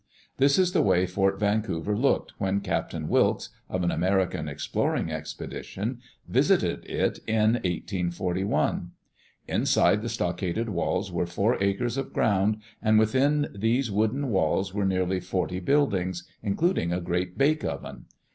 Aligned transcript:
This 0.37 0.57
is 0.57 0.71
the 0.71 0.81
way 0.81 1.05
Fort 1.05 1.39
Vancouver 1.39 1.95
looked 1.95 2.33
when 2.39 2.61
Captain 2.61 3.07
Wilkes, 3.07 3.49
of 3.69 3.83
an 3.83 3.91
American 3.91 4.47
exploring 4.49 5.11
expedition, 5.11 5.99
visited 6.27 6.83
it 6.87 7.19
in 7.27 7.53
1 7.53 7.61
841: 7.63 8.93
Inside 9.47 10.01
the 10.01 10.09
stockaded 10.09 10.69
walls 10.69 11.11
were 11.11 11.27
four 11.27 11.55
acres 11.63 11.97
of 11.97 12.13
ground, 12.13 12.59
and 12.81 12.97
within 12.97 13.47
these 13.55 13.91
wooden 13.91 14.31
walls 14.31 14.73
were 14.73 14.85
nearly 14.85 15.19
forty 15.19 15.59
buildings, 15.59 16.27
including 16.41 16.91
a 16.91 16.99
great 16.99 17.37
bake 17.37 17.63
oven. 17.63 18.05